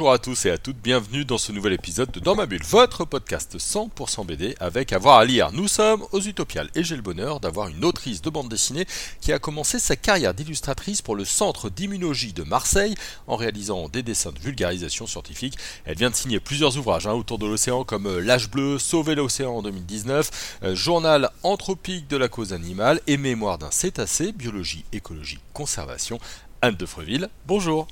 [0.00, 2.62] Bonjour à tous et à toutes, bienvenue dans ce nouvel épisode de Dans ma bulle,
[2.62, 5.52] votre podcast 100% BD avec avoir à lire.
[5.52, 8.86] Nous sommes aux Utopiales et j'ai le bonheur d'avoir une autrice de bande dessinée
[9.20, 12.94] qui a commencé sa carrière d'illustratrice pour le Centre d'immunologie de Marseille
[13.26, 15.58] en réalisant des dessins de vulgarisation scientifique.
[15.84, 19.14] Elle vient de signer plusieurs ouvrages hein, autour de l'océan comme euh, L'âge bleu, Sauver
[19.14, 24.86] l'océan en 2019, euh, Journal anthropique de la cause animale et Mémoire d'un cétacé, biologie,
[24.92, 26.18] écologie, conservation.
[26.62, 27.86] Anne de Freville, bonjour.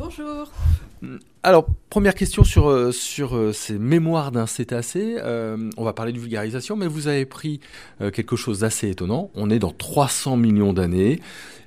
[0.00, 0.50] Bonjour.
[1.42, 5.16] Alors, première question sur, euh, euh, ces mémoires d'un cétacé.
[5.18, 7.60] Euh, on va parler de vulgarisation, mais vous avez pris
[7.98, 9.30] quelque chose d'assez étonnant.
[9.34, 11.20] On est dans 300 millions d'années.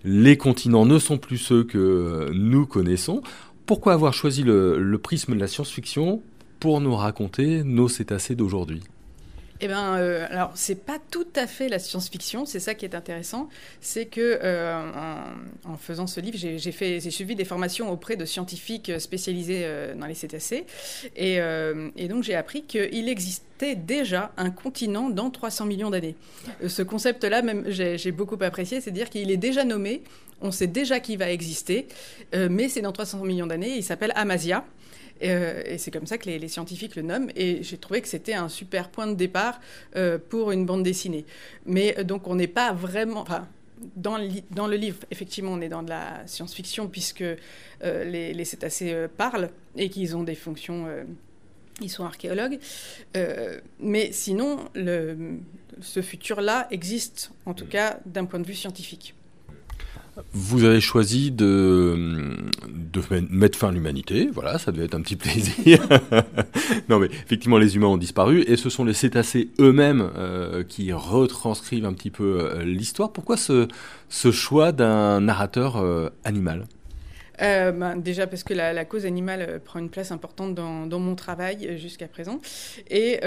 [0.03, 3.21] Les continents ne sont plus ceux que nous connaissons.
[3.67, 6.23] Pourquoi avoir choisi le prisme de la science-fiction
[6.59, 8.81] pour nous raconter nos cétacés d'aujourd'hui?
[9.61, 12.45] Eh bien, euh, alors c'est pas tout à fait la science-fiction.
[12.45, 13.49] C'est ça qui est intéressant,
[13.81, 14.81] c'est que euh,
[15.65, 20.15] en, faisant ce livre, j'ai suivi des formations auprès de scientifiques spécialisés euh, dans les
[20.15, 20.65] cétacés,
[21.15, 21.39] et,
[22.07, 26.15] donc j'ai appris qu'il existait déjà un continent dans 300 millions d'années.
[26.67, 30.03] Ce concept-là, même, j'ai beaucoup apprécié, c'est dire qu'il est déjà nommé.
[30.41, 31.87] On sait déjà qu'il va exister,
[32.33, 33.77] mais c'est dans 300 millions d'années.
[33.77, 34.65] Il s'appelle Amasia.
[35.23, 37.29] Euh, et c'est comme ça que les, scientifiques le nomment.
[37.35, 39.59] Et j'ai trouvé que c'était un super point de départ
[39.95, 41.25] euh, pour une bande dessinée.
[41.65, 43.21] Mais euh, donc on n'est pas vraiment...
[43.21, 43.47] Enfin,
[43.97, 47.23] dans le, dans le, livre, effectivement, on est dans de la science-fiction puisque
[47.81, 50.87] les, les, cétacés parlent et qu'ils ont des fonctions
[51.81, 52.59] ils sont archéologues.
[53.81, 55.37] mais sinon, le,
[55.81, 59.15] ce futur-là existe, en tout cas d'un point de vue scientifique.
[60.31, 62.37] Vous avez choisi de,
[62.93, 65.79] de mettre fin à l'humanité, voilà, ça devait être un petit plaisir.
[66.89, 70.93] non mais effectivement les humains ont disparu et ce sont les cétacés eux-mêmes euh, qui
[70.93, 73.11] retranscrivent un petit peu euh, l'histoire.
[73.11, 73.67] Pourquoi ce,
[74.09, 76.67] ce choix d'un narrateur euh, animal?
[77.43, 81.15] Euh, ben, déjà parce que la, cause animale euh, prend une place importante dans, mon
[81.15, 82.39] travail euh, jusqu'à présent.
[82.89, 83.19] Et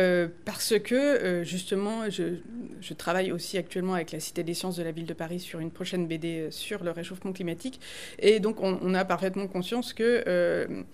[0.44, 5.06] parce que, justement, je, travaille aussi actuellement avec la Cité des sciences de la ville
[5.06, 7.80] de Paris sur une prochaine BD sur le réchauffement climatique.
[8.18, 10.84] Et donc, on, a parfaitement conscience que...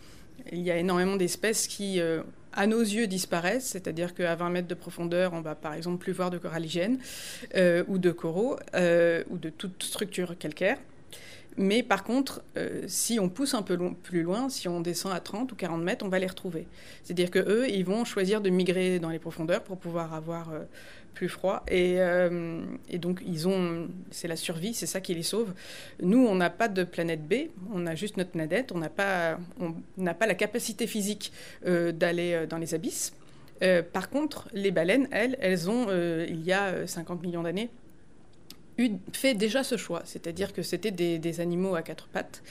[0.51, 2.01] il y a énormément d'espèces qui,
[2.53, 6.13] à nos yeux, disparaissent, c'est-à-dire qu'à 20 mètres de profondeur, on va par exemple plus
[6.13, 6.99] voir de coralligènes
[7.89, 10.79] ou de coraux ou de toute structure calcaire.
[11.57, 15.21] Mais par contre, euh, si on pousse un peu plus loin, si on descend à
[15.21, 16.67] 30 ou 40 mètres, on va les retrouver.
[17.05, 20.61] C'est-à-dire qu'eux, ils vont choisir de migrer dans les profondeurs pour pouvoir avoir euh,
[21.13, 21.63] plus froid.
[21.71, 25.53] Euh, et, donc, ils ont, c'est la survie, c'est ça qui les sauve.
[26.01, 29.39] Nous, on n'a pas de planète B, on a juste notre planète, on n'a pas,
[29.61, 31.33] on n'a pas la capacité physique
[31.65, 33.13] d'aller dans les abysses.
[33.93, 35.89] par contre, les baleines, elles, elles ont,
[36.27, 37.69] il y a 50 millions d'années,
[39.13, 42.43] fait déjà ce choix, c'est-à-dire que c'était des, animaux à quatre pattes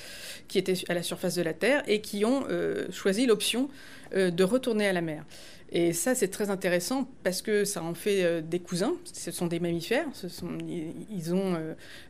[0.47, 3.69] qui étaient à la surface de la Terre et qui ont euh, choisi l'option
[4.15, 5.25] euh, de retourner à la mer.
[5.73, 8.95] Et ça, c'est très intéressant parce que ça en fait euh, des cousins.
[9.13, 10.07] Ce sont des mammifères.
[11.09, 11.57] Ils ont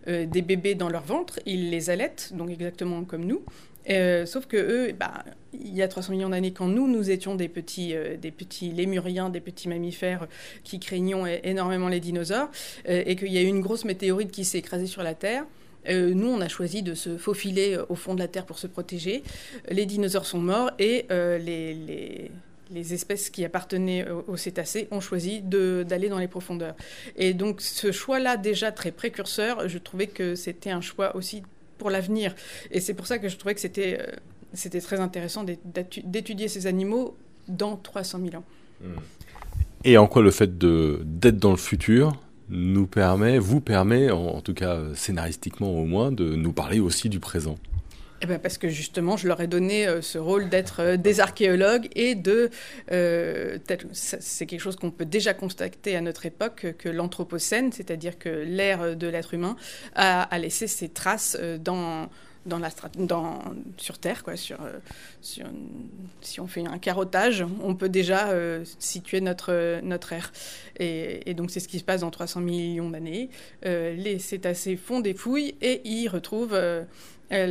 [0.07, 1.39] des bébés dans leur ventre.
[1.45, 3.43] Ils les allaitent, donc exactement comme nous.
[3.89, 7.35] Euh, sauf que eux, bah, il y a 300 millions d'années, quand nous, nous étions
[7.35, 10.27] des petits, euh, des petits lémuriens, des petits mammifères
[10.63, 12.49] qui craignions énormément les dinosaures,
[12.87, 15.45] euh, et qu'il y a eu une grosse météorite qui s'est écrasée sur la Terre,
[15.89, 19.23] nous, on a choisi de se faufiler au fond de la Terre pour se protéger.
[19.67, 22.31] Les dinosaures sont morts et les, les,
[22.69, 26.75] les, espèces qui appartenaient aux cétacés ont choisi d'aller dans les profondeurs.
[27.15, 31.41] Et donc, ce choix-là, déjà très précurseur, je trouvais que c'était un choix aussi
[31.89, 32.35] l'avenir.
[32.69, 34.11] Et c'est pour ça que je trouvais que c'était euh,
[34.53, 35.45] c'était très intéressant
[36.03, 37.15] d'étudier ces animaux
[37.47, 38.43] dans 300 000 ans.
[38.81, 38.99] Hmm.
[39.83, 42.13] Et en quoi le fait d'être dans le futur
[42.49, 47.19] nous permet, vous permet, en, tout cas scénaristiquement au moins, de nous parler aussi du
[47.19, 47.57] présent?
[48.21, 51.19] Eh ben parce que justement, je leur ai donné euh, ce rôle d'être euh, des
[51.19, 52.49] archéologues et de...
[53.93, 58.95] c'est quelque chose qu'on peut déjà constater à notre époque, que l'Anthropocène, c'est-à-dire que l'ère
[58.95, 59.55] de l'être humain,
[59.95, 62.09] a, laissé ses traces dans
[62.45, 62.69] dans la
[63.77, 64.57] sur Terre, quoi, sur,
[65.21, 68.29] si on fait un carottage, on peut déjà
[68.79, 70.13] situer notre, notre.
[70.79, 73.29] Et, donc c'est ce qui se passe dans 300 millions d'années.
[73.63, 76.57] les cétacés font des fouilles et ils retrouvent
[77.31, 77.47] euh,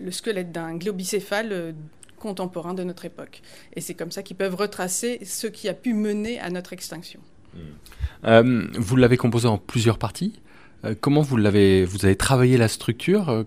[0.00, 1.72] le squelette d'un globicéphale euh,
[2.18, 3.40] contemporain de notre époque.
[3.74, 7.20] Et c'est comme ça qu'ils peuvent retracer ce qui a pu mener à notre extinction.
[7.54, 7.58] Hmm.
[8.24, 10.40] Euh, vous l'avez composé en plusieurs parties?
[11.00, 13.44] Comment vous l'avez, vous avez travaillé la structure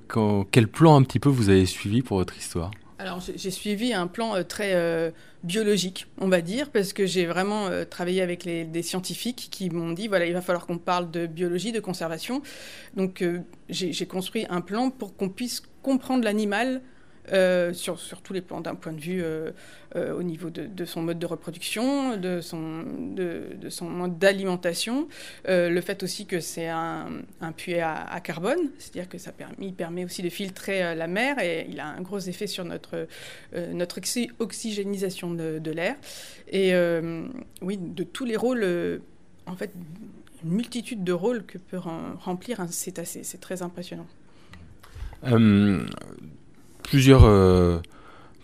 [0.52, 2.72] Quel plan un petit peu vous avez suivi pour votre histoire?
[2.98, 8.22] Alors j'ai suivi un plan très biologique, on va dire, parce que j'ai vraiment travaillé
[8.22, 11.80] avec des scientifiques qui m'ont dit, voilà, il va falloir qu'on parle de biologie, de
[11.82, 12.42] conservation.
[12.96, 13.24] Donc
[13.70, 16.82] j'ai construit un plan pour qu'on puisse comprendre l'animal
[17.32, 19.52] euh, sur, sur, tous les plans, d'un point de vue euh,
[19.96, 22.84] euh, au niveau de, son mode de reproduction, de son,
[23.16, 25.08] de, son mode d'alimentation,
[25.48, 27.08] le fait aussi que c'est un,
[27.42, 31.40] un, puits à, carbone, c'est-à-dire que ça permet, il permet aussi de filtrer la mer
[31.40, 33.08] et il a un gros effet sur notre,
[33.74, 34.00] notre
[34.40, 35.96] oxygénisation de, l'air.
[36.52, 36.74] Et
[37.62, 39.02] oui, de tous les rôles,
[39.46, 39.72] en fait,
[40.44, 44.08] une multitude de rôles que peut remplir un cétacé, c'est très impressionnant
[46.86, 47.80] plusieurs, euh,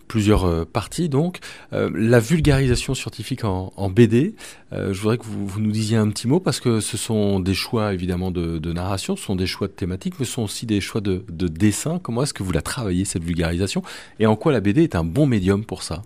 [0.08, 1.40] plusieurs euh, parties donc.
[1.74, 4.36] Euh, la vulgarisation scientifique en, BD,
[4.72, 7.94] je voudrais que vous, nous disiez un petit mot parce que ce sont des choix
[7.94, 11.02] évidemment de, narration, ce sont des choix de thématiques, mais ce sont aussi des choix
[11.02, 12.00] de, dessin.
[12.00, 13.84] Comment est-ce que vous la travaillez cette vulgarisation?
[14.20, 16.02] Et en quoi la BD est un bon médium pour ça?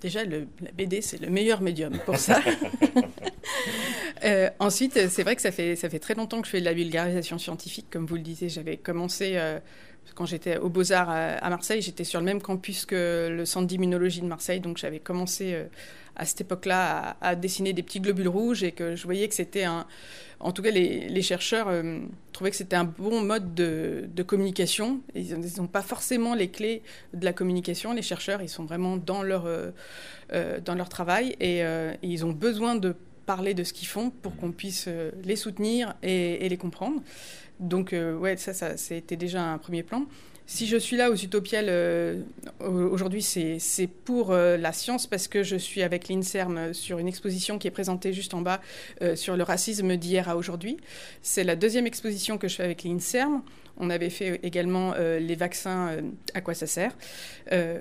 [0.00, 0.38] Déjà, la
[0.78, 2.40] BD, c'est le meilleur médium pour ça.
[4.58, 6.72] ensuite, c'est vrai que ça fait, ça fait très longtemps que je fais de la
[6.72, 7.86] vulgarisation scientifique.
[7.90, 9.38] Comme vous le disiez, j'avais commencé
[10.14, 14.20] quand j'étais au Beaux-Arts à, Marseille, j'étais sur le même campus que le centre d'immunologie
[14.20, 15.64] de Marseille, donc j'avais commencé euh,
[16.16, 19.64] à cette époque-là à, dessiner des petits globules rouges et que je voyais que c'était
[19.64, 19.86] un.
[20.38, 22.00] En tout cas, les, chercheurs euh,
[22.32, 25.00] trouvaient que c'était un bon mode de, communication.
[25.14, 26.82] Ils n'ont pas forcément les clés
[27.14, 27.92] de la communication.
[27.92, 29.70] Les chercheurs, ils sont vraiment dans leur, euh,
[30.64, 31.62] dans leur travail et,
[32.02, 32.94] ils ont besoin de
[33.26, 34.88] parler de ce qu'ils font pour qu'on puisse
[35.24, 37.02] les soutenir et, les comprendre.
[37.60, 40.06] Donc, euh, ouais, ça, ça c'était déjà un premier plan.
[40.46, 42.22] Si je suis là aux Utopiales euh,
[42.58, 47.56] aujourd'hui, c'est pour euh, la science parce que je suis avec l'INSERM sur une exposition
[47.56, 48.60] qui est présentée juste en bas
[49.14, 50.78] sur le racisme d'hier à aujourd'hui.
[51.22, 53.42] C'est la deuxième exposition que je fais avec l'INSERM.
[53.76, 55.96] On avait fait également les vaccins,
[56.34, 56.96] à quoi ça sert.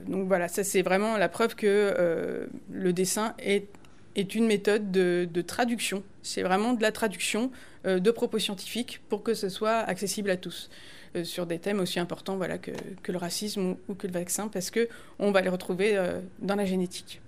[0.08, 3.68] donc voilà, ça c'est vraiment la preuve que le dessin est,
[4.16, 6.04] est une méthode de, de traduction.
[6.24, 7.52] C'est vraiment de la traduction
[7.86, 10.70] euh, de propos scientifiques pour que ce soit accessible à tous
[11.16, 12.72] euh, sur des thèmes aussi importants voilà, que,
[13.08, 17.22] le racisme ou, que le vaccin, parce qu'on va les retrouver euh, dans la génétique.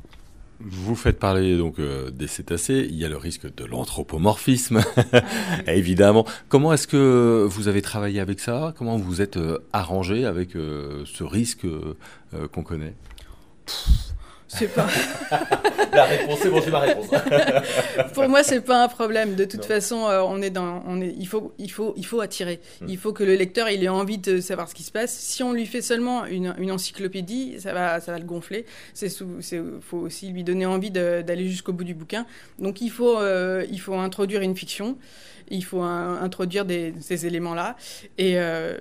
[0.59, 4.81] Vous faites parler donc des cétacés, il y a le risque de l'anthropomorphisme,
[5.65, 6.23] ah évidemment.
[6.49, 8.71] Comment est-ce que vous avez travaillé avec ça?
[8.77, 9.39] Comment vous êtes
[9.73, 11.65] arrangé avec ce risque
[12.51, 12.93] qu'on connaît?
[14.47, 14.87] C'est pas.
[15.93, 17.07] La réponse, c'est bon, c'est ma réponse.
[18.13, 19.35] Pour moi, c'est pas un problème.
[19.35, 22.21] De toute façon, euh, on est dans, on est, il faut, il faut, il faut
[22.21, 22.59] attirer.
[22.81, 22.85] Hmm.
[22.89, 25.11] Il faut que le lecteur, il ait envie de savoir ce qui se passe.
[25.11, 28.65] Si on lui fait seulement une, une encyclopédie, ça va, ça va le gonfler.
[28.93, 29.09] C'est,
[29.81, 32.25] faut aussi lui donner envie d'aller jusqu'au bout du bouquin.
[32.59, 34.97] Donc, il faut, euh, il faut introduire une fiction.
[35.49, 37.75] Il faut introduire des, ces éléments-là.
[38.17, 38.77] Et, euh,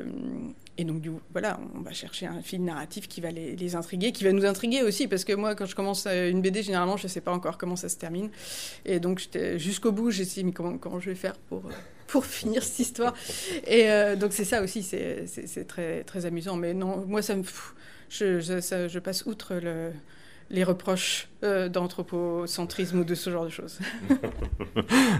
[0.80, 4.24] et donc, du, voilà, on va chercher un fil narratif qui va les, intriguer, qui
[4.24, 7.08] va nous intriguer aussi, parce que moi, quand je commence une BD, généralement, je ne
[7.08, 8.30] sais pas encore comment ça se termine.
[8.86, 11.64] Et donc, jusqu'au bout, j'ai dit, mais comment, je vais faire pour,
[12.06, 13.12] pour finir cette histoire?
[13.66, 16.56] Et euh, donc, c'est ça aussi, c'est très, très amusant.
[16.56, 17.42] Mais non, moi, ça me.
[18.08, 19.92] Je passe outre le,
[20.50, 23.78] les reproches euh, d'anthropocentrisme ou de ce genre de choses.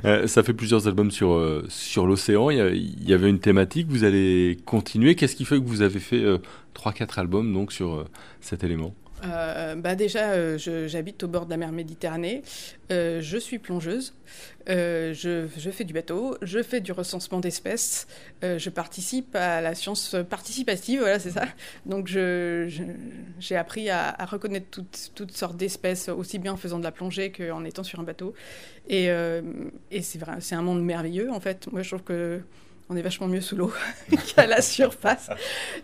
[0.04, 2.48] Euh, ça fait plusieurs albums sur, euh, sur l'océan.
[2.48, 3.86] Il, y avait une thématique.
[3.90, 5.14] Vous allez continuer.
[5.14, 6.24] Qu'est-ce qui fait que vous avez fait
[6.74, 8.06] 3-4 albums donc, sur
[8.40, 8.94] cet élément?
[9.24, 12.42] Euh, bah déjà, euh, j'habite au bord de la mer Méditerranée.
[12.90, 14.14] Euh, je suis plongeuse.
[14.66, 16.36] Je, fais du bateau.
[16.42, 18.06] Je fais du recensement d'espèces.
[18.42, 21.00] je participe à la science participative.
[21.00, 21.44] Voilà, c'est ça.
[21.86, 24.80] Donc, j'ai appris à, reconnaître
[25.14, 28.34] toutes, sortes d'espèces, aussi bien en faisant de la plongée qu'en étant sur un bateau.
[28.88, 29.10] Et
[30.00, 31.70] c'est un monde merveilleux, en fait.
[31.72, 32.40] Moi, je trouve que
[32.90, 33.72] on est vachement mieux sous l'eau
[34.34, 35.30] qu'à la surface.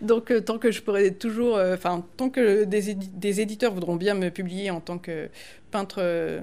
[0.01, 4.13] Donc, euh, tant que je pourrais toujours, euh, enfin, tant que des, éditeurs voudront bien
[4.13, 5.29] me publier en tant que
[5.71, 6.41] peintre euh,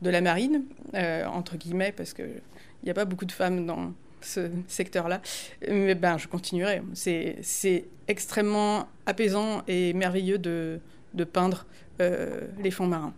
[0.00, 0.64] de la marine,
[1.26, 2.40] entre guillemets, parce qu'il
[2.84, 5.20] n'y a pas beaucoup de femmes dans ce secteur-là,
[5.68, 6.82] mais ben, je continuerai.
[6.92, 10.80] C'est extrêmement apaisant et merveilleux de,
[11.14, 11.64] de peindre
[11.98, 13.14] les fonds marins.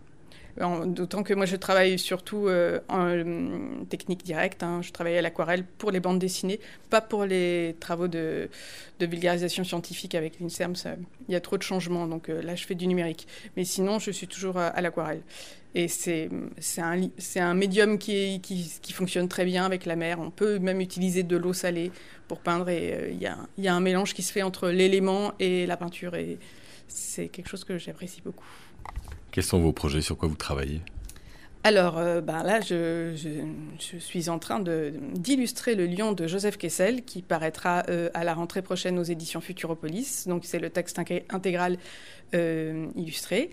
[0.59, 4.61] D'autant que moi, je travaille surtout euh, en euh, technique directe.
[4.61, 4.81] Hein.
[4.81, 8.49] Je travaille à l'aquarelle pour les bandes dessinées, pas pour les travaux de,
[8.99, 10.73] vulgarisation scientifique avec l'INSERM.
[11.29, 13.25] Il y a trop de changements, donc euh, là, je fais du numérique.
[13.55, 15.21] Mais sinon, je suis toujours à, l'aquarelle.
[15.75, 16.29] Et c'est
[16.77, 18.41] un, médium qui,
[18.91, 20.19] fonctionne très bien avec la mer.
[20.19, 21.89] On peut même utiliser de l'eau salée
[22.27, 22.67] pour peindre.
[22.67, 26.15] Et il y a un mélange qui se fait entre l'élément et la peinture.
[26.15, 26.37] Et
[26.89, 28.45] c'est quelque chose que j'apprécie beaucoup.
[29.31, 30.01] Quels sont vos projets?
[30.01, 30.81] Sur quoi vous travaillez?
[31.65, 33.13] Alors, euh, ben là, je,
[33.77, 38.61] suis en train d'illustrer le lion de Joseph Kessel, qui paraîtra euh, à la rentrée
[38.61, 40.25] prochaine aux éditions Futuropolis.
[40.27, 41.77] Donc, c'est le texte intégral
[42.33, 43.49] euh, illustré.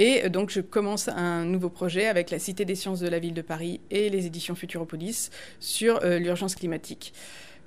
[0.00, 3.34] Et donc, je commence un nouveau projet avec la Cité des sciences de la ville
[3.34, 7.14] de Paris et les éditions Futuropolis sur l'urgence climatique.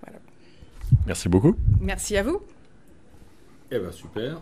[0.03, 0.19] Voilà.
[1.05, 1.55] Merci beaucoup.
[1.79, 2.41] Merci à vous.
[3.71, 4.41] Eh bien, super.